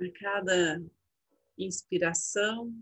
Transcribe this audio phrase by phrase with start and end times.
[0.00, 0.82] A cada
[1.58, 2.72] inspiração,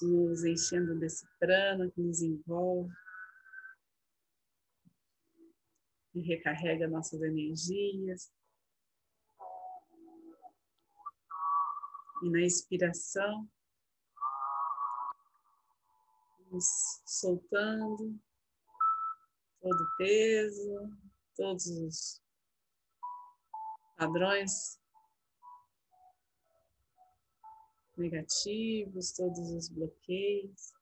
[0.00, 2.94] nos enchendo desse prana que nos envolve
[6.14, 8.32] e recarrega nossas energias.
[12.22, 13.50] E na expiração,
[16.48, 18.16] nos soltando
[19.60, 20.96] todo o peso,
[21.34, 22.29] todos os
[24.00, 24.80] padrões
[27.98, 30.72] negativos, todos os bloqueios.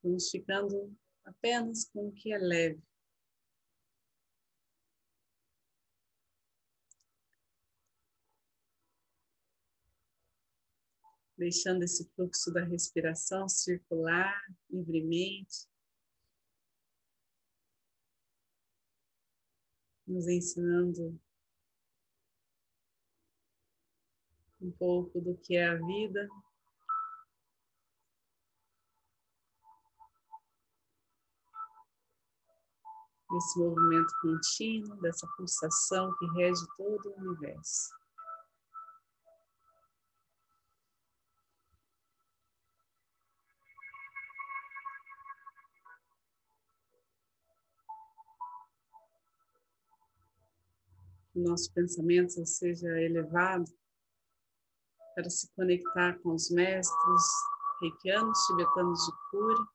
[0.00, 2.80] Vamos ficando apenas com o que é leve.
[11.36, 15.68] Deixando esse fluxo da respiração circular livremente.
[20.06, 21.20] Nos ensinando
[24.60, 26.28] um pouco do que é a vida.
[33.30, 38.00] Desse movimento contínuo, dessa pulsação que rege todo o universo.
[51.32, 53.70] o nosso pensamento seja elevado
[55.14, 57.22] para se conectar com os mestres
[57.80, 59.66] reikianos, tibetanos de cura.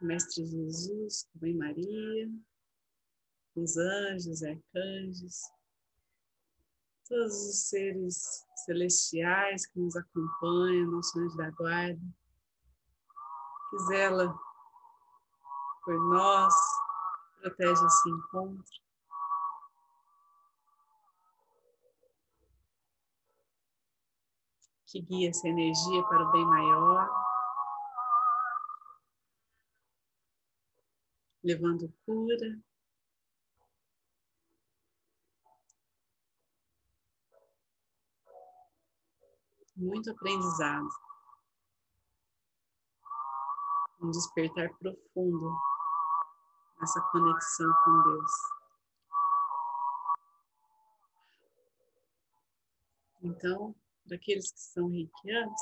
[0.00, 2.30] Mestre Jesus, Mãe Maria,
[3.56, 5.40] os anjos, arcanjos,
[7.08, 12.00] todos os seres celestiais que nos acompanham, nosso anjo da guarda,
[13.70, 14.38] que zela
[15.88, 16.54] por nós,
[17.40, 18.82] protege esse encontro.
[24.84, 27.08] Que guia essa energia para o bem maior,
[31.42, 32.60] levando cura,
[39.74, 40.88] muito aprendizado,
[44.02, 45.77] um despertar profundo
[46.82, 48.32] essa conexão com Deus.
[53.22, 53.74] Então,
[54.06, 55.60] para aqueles que são reikianos,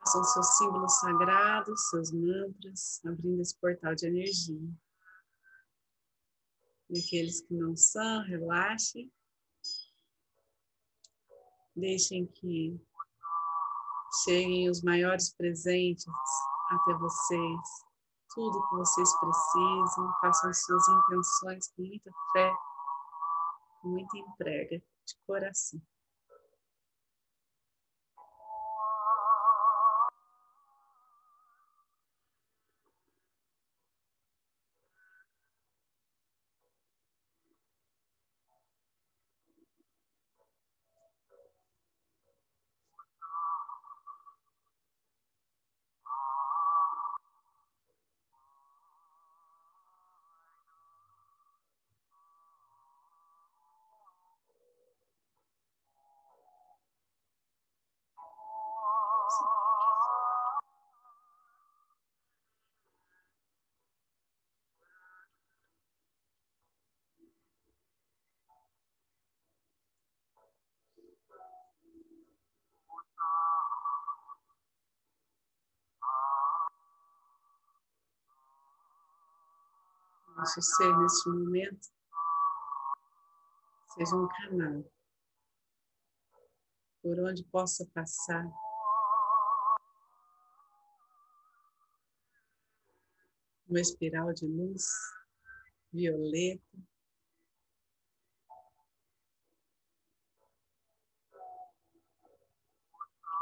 [0.00, 4.70] façam seus símbolos sagrados, seus mantras, abrindo esse portal de energia.
[6.90, 9.10] E aqueles que não são, relaxem.
[11.74, 12.78] Deixem que
[14.24, 16.06] cheguem os maiores presentes
[16.70, 17.89] até vocês
[18.34, 22.52] tudo que vocês precisam, façam suas intenções com muita fé,
[23.80, 25.80] com muita entrega de coração.
[80.40, 81.88] Nosso ser neste momento.
[83.94, 84.84] Seja um canal.
[87.02, 88.50] Por onde possa passar.
[93.68, 94.84] Uma espiral de luz
[95.92, 96.89] violeta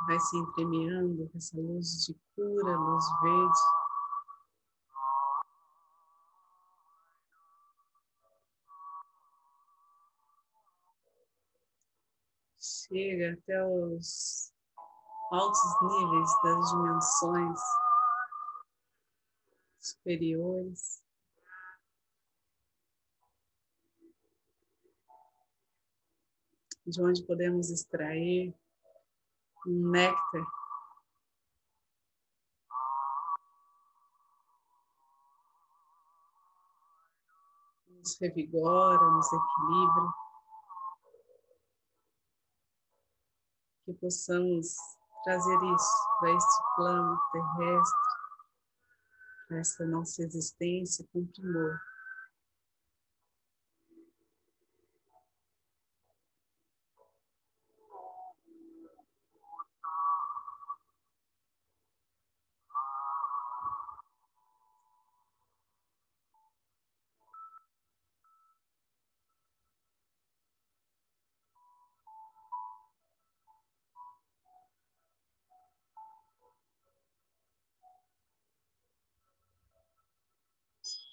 [0.07, 3.59] vai se entremeando com essa luz de cura, luz verde.
[12.89, 14.53] chega até os
[15.31, 17.61] altos níveis das dimensões
[19.79, 21.03] superiores.
[26.87, 28.55] De onde podemos extrair
[29.67, 30.47] um néctar.
[37.89, 40.15] Nos revigora, nos equilibra.
[43.85, 44.77] Que possamos
[45.25, 48.01] trazer isso para este plano terrestre,
[49.49, 51.79] para esta nossa existência com primor.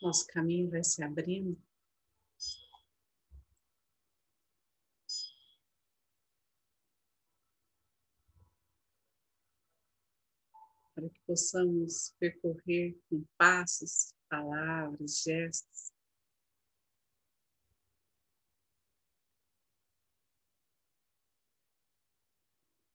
[0.06, 1.60] Nosso caminho vai se abrindo.
[10.94, 15.92] Para que possamos percorrer com passos, palavras, gestos.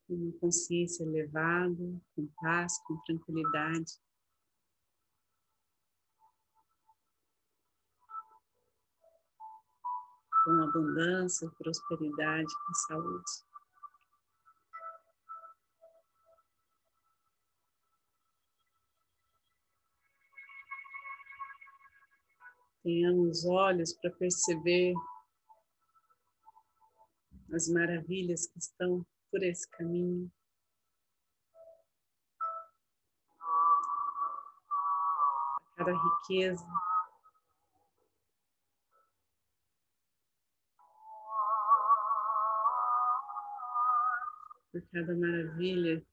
[0.06, 4.00] Com uma consciência elevada, com paz, com tranquilidade.
[10.44, 13.50] Com abundância, prosperidade, com saúde.
[22.82, 24.94] Tenhamos olhos para perceber
[27.52, 30.32] as maravilhas que estão por esse caminho.
[35.58, 36.66] A cada riqueza
[44.70, 46.04] por cada maravilha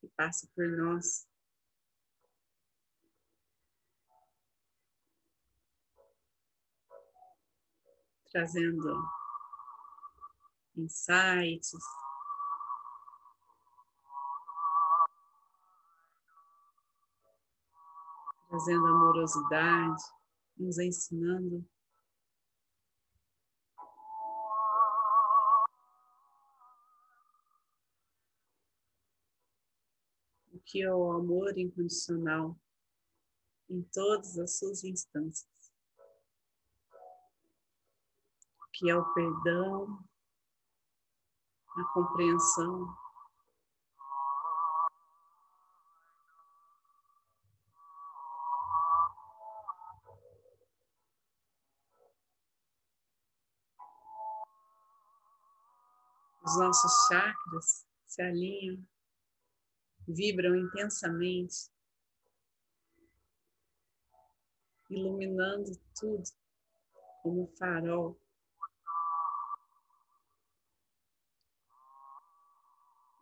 [0.00, 1.26] que passa por nós.
[8.30, 9.08] Trazendo
[10.76, 11.72] insights,
[18.48, 20.02] trazendo amorosidade,
[20.56, 21.66] nos ensinando
[30.68, 32.54] que é o amor incondicional
[33.70, 35.48] em todas as suas instâncias,
[38.74, 40.04] que é o perdão,
[41.74, 42.94] a compreensão,
[56.44, 58.86] os nossos chakras se alinham
[60.08, 61.70] vibram intensamente,
[64.90, 66.22] iluminando tudo
[67.22, 68.18] como farol.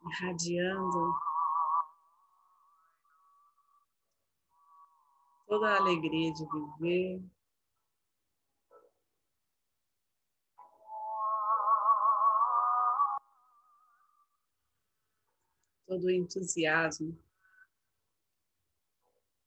[0.09, 1.19] Irradiando
[5.49, 7.36] toda a alegria de viver,
[15.87, 17.17] todo o entusiasmo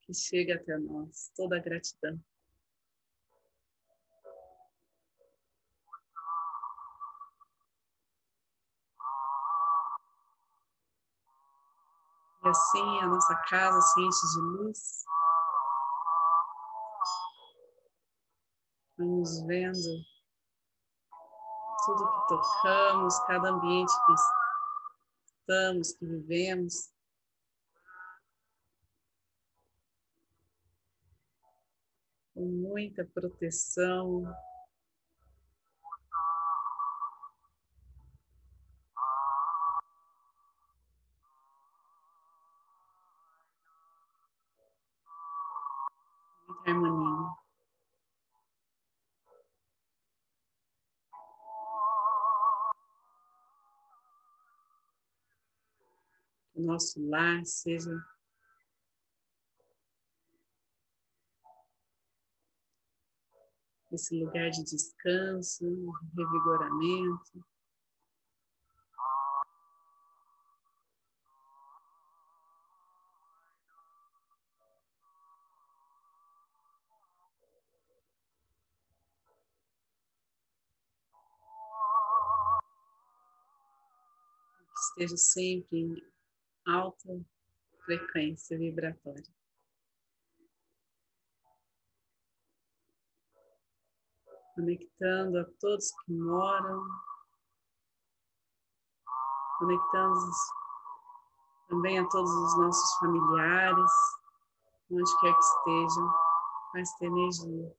[0.01, 2.19] que chega até nós, toda a gratidão.
[12.41, 15.03] E assim a nossa casa se enche de luz.
[18.97, 20.05] Vamos vendo
[21.85, 24.38] tudo que tocamos, cada ambiente que
[25.49, 26.91] estamos, que vivemos.
[32.35, 34.23] Com muita proteção.
[56.61, 57.91] Nosso lar seja
[63.91, 65.65] esse lugar de descanso,
[66.13, 67.45] de revigoramento.
[84.75, 86.03] Esteja sempre
[86.71, 87.19] alta
[87.85, 89.39] frequência vibratória.
[94.59, 96.83] conectando a todos que moram,
[99.57, 100.19] conectando
[101.69, 103.91] também a todos os nossos familiares,
[104.91, 106.13] onde quer que estejam,
[106.71, 107.75] com esta energia.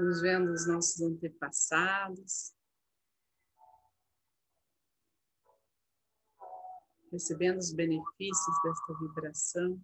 [0.00, 2.54] Vamos vendo os nossos antepassados,
[7.12, 9.78] recebendo os benefícios desta vibração.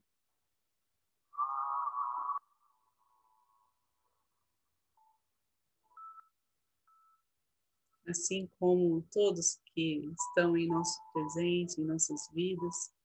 [8.09, 12.96] Assim como todos que estão em nosso presente, em nossas vidas.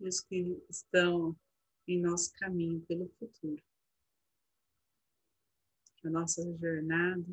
[0.00, 1.36] E os que estão
[1.86, 3.62] em nosso caminho pelo futuro.
[6.04, 7.24] A nossa jornada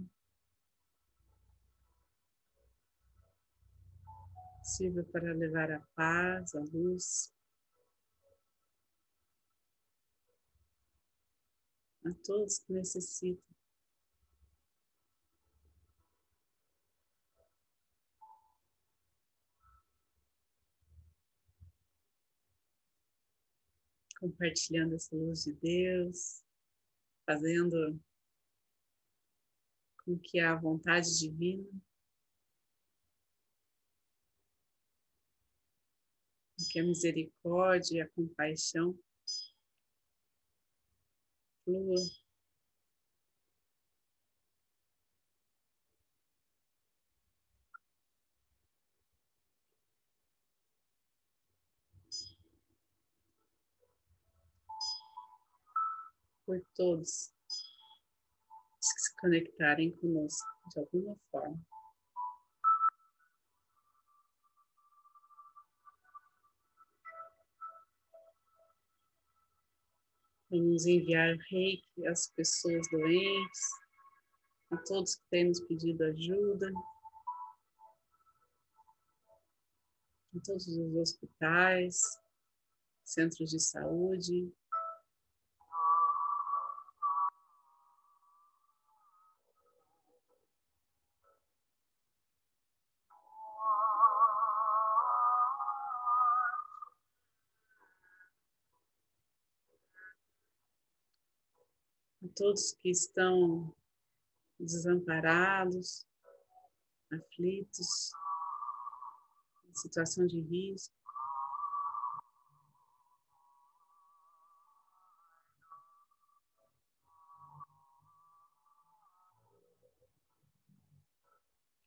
[4.63, 7.34] sirva para levar a paz, a luz
[12.05, 13.52] a todos que necessitam.
[24.24, 26.42] Compartilhando essa luz de Deus,
[27.25, 28.00] fazendo
[30.06, 31.68] com que a vontade divina
[36.72, 38.98] que a misericórdia e a compaixão
[41.65, 42.23] flua
[56.46, 61.60] por todos que se conectarem conosco de alguma forma.
[70.50, 73.62] Vamos enviar reiki às pessoas doentes,
[74.70, 76.72] a todos que têm nos pedido ajuda,
[80.34, 82.00] em todos os hospitais,
[83.04, 84.54] centros de saúde.
[102.36, 103.74] Todos que estão
[104.60, 106.06] desamparados,
[107.12, 108.12] aflitos,
[109.70, 110.94] em situação de risco.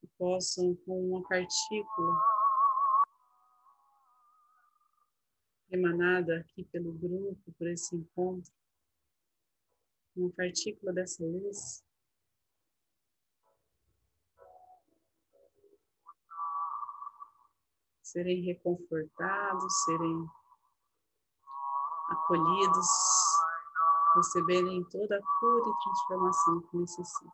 [0.00, 2.20] Que possam, com uma partícula
[5.70, 8.52] emanada aqui pelo grupo, por esse encontro,
[10.16, 11.84] uma partícula dessa luz.
[18.02, 20.26] Serem reconfortados, serem
[22.08, 22.88] acolhidos,
[24.16, 27.32] receberem toda a cura e transformação que necessitam.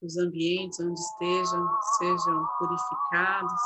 [0.00, 3.62] Os ambientes onde estejam sejam purificados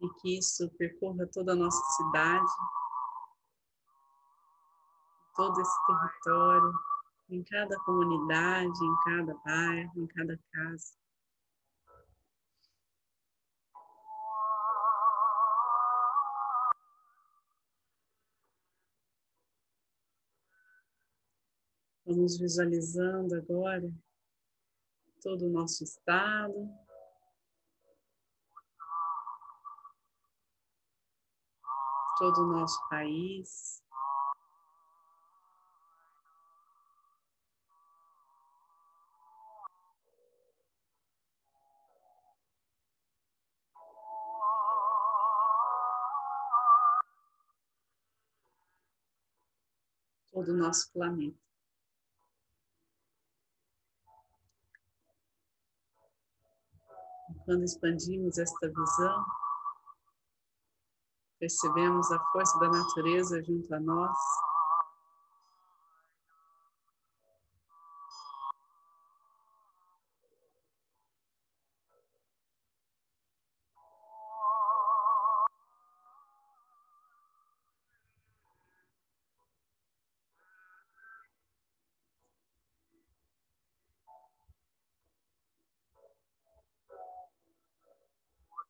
[0.00, 2.52] e que isso percorra toda a nossa cidade,
[5.34, 6.72] todo esse território,
[7.30, 11.04] em cada comunidade, em cada bairro, em cada casa.
[22.06, 23.90] Vamos visualizando agora
[25.22, 26.70] todo o nosso estado,
[32.16, 33.82] todo o nosso país.
[50.30, 51.38] Todo o nosso planeta.
[57.44, 59.24] Quando expandimos esta visão,
[61.44, 64.16] percebemos a força da natureza junto a nós.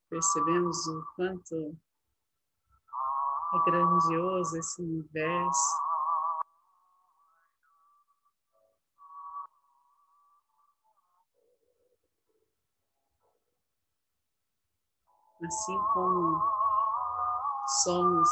[0.09, 1.77] Percebemos o quanto
[3.57, 5.85] é grandioso esse universo.
[15.43, 16.41] Assim como
[17.83, 18.29] somos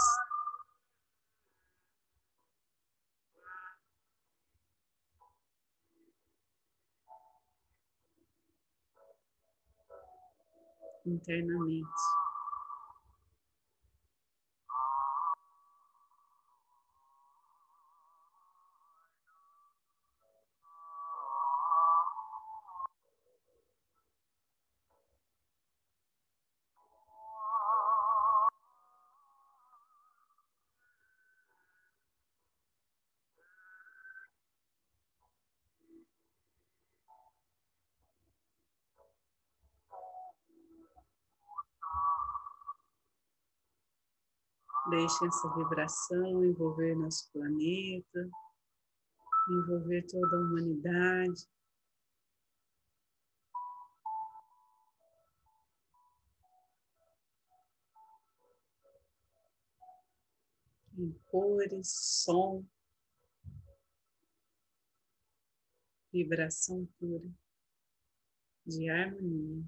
[11.06, 12.13] internamente.
[44.90, 48.30] Deixe essa vibração envolver nosso planeta,
[49.50, 51.48] envolver toda a humanidade.
[60.98, 61.90] Em cores,
[62.24, 62.66] som,
[66.12, 67.32] vibração pura
[68.66, 69.64] de harmonia.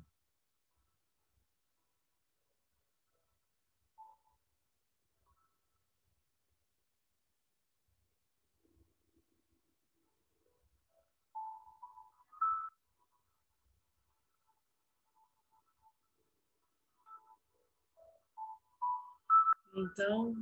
[19.77, 20.33] Então,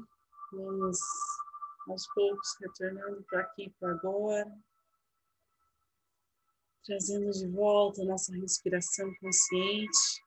[0.51, 0.99] vamos
[1.87, 4.55] aos poucos retornando para aqui, para agora,
[6.85, 10.23] trazendo de volta a nossa respiração consciente.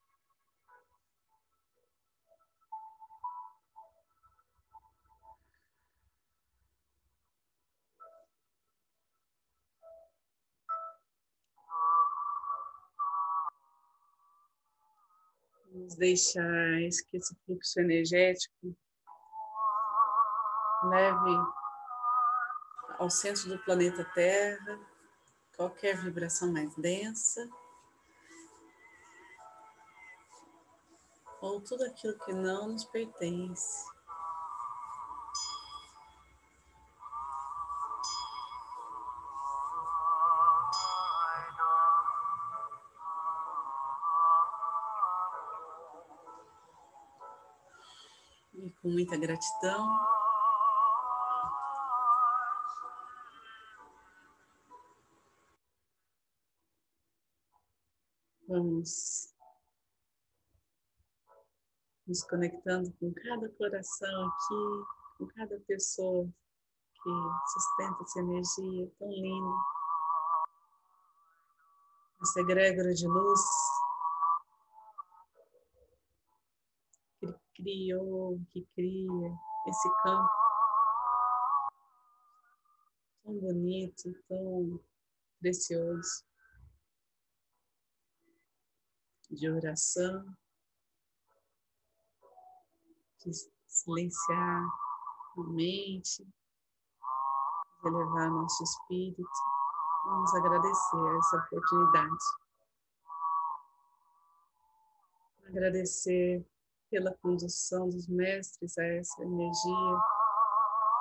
[15.70, 18.76] Vamos deixar esse fluxo energético
[20.84, 21.36] leve
[22.98, 24.78] ao centro do planeta Terra
[25.56, 27.48] qualquer vibração mais densa
[31.40, 33.84] ou tudo aquilo que não nos pertence.
[48.54, 50.15] E com muita gratidão.
[58.48, 59.34] Vamos
[62.06, 64.86] nos conectando com cada coração aqui,
[65.18, 66.32] com cada pessoa
[66.94, 67.10] que
[67.52, 69.56] sustenta essa energia tão linda.
[72.22, 73.40] Essa egrégora de luz
[77.18, 80.30] que criou, que cria esse campo
[83.24, 84.80] tão bonito, tão
[85.40, 86.24] precioso
[89.30, 90.24] de oração,
[93.24, 93.32] de
[93.66, 94.64] silenciar
[95.36, 99.28] a mente, de elevar nosso espírito.
[100.04, 102.24] Vamos agradecer essa oportunidade.
[105.48, 106.46] Agradecer
[106.90, 109.98] pela condução dos mestres a essa energia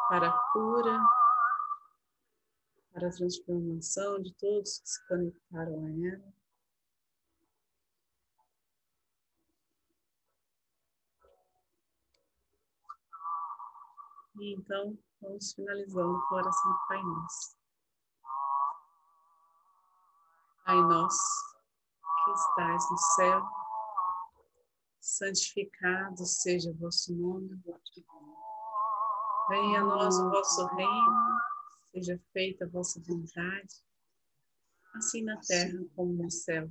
[0.10, 1.00] para a cura,
[2.92, 6.45] para a transformação de todos que se conectaram a ela.
[14.38, 17.58] E então, vamos finalizando com a oração do Pai Nosso.
[20.66, 21.58] Pai Nosso,
[22.26, 23.42] que estais no céu,
[25.00, 27.50] santificado seja o vosso nome.
[29.48, 31.40] Venha a nós o vosso reino,
[31.92, 33.86] seja feita a vossa vontade,
[34.96, 36.68] assim na terra como no céu.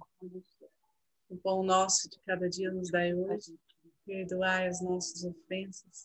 [1.30, 3.58] O pão nosso de cada dia nos dai hoje,
[4.04, 6.04] perdoai as nossas ofensas,